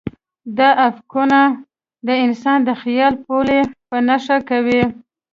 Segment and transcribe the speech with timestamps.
[0.57, 1.39] دا افقونه
[2.07, 3.59] د انسان د خیال پولې
[3.89, 4.83] په نښه کوي.